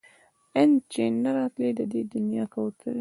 ان 0.59 0.69
چې 0.91 1.03
نه 1.23 1.29
راتلی 1.37 1.69
د 1.79 1.81
دې 1.91 2.01
دنيا 2.13 2.43
کوترې 2.53 2.99